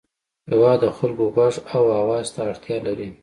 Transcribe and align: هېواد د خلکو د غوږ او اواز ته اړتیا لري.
هېواد 0.51 0.79
د 0.83 0.85
خلکو 0.97 1.25
د 1.29 1.31
غوږ 1.33 1.55
او 1.75 1.83
اواز 2.01 2.27
ته 2.35 2.39
اړتیا 2.49 2.77
لري. 2.87 3.09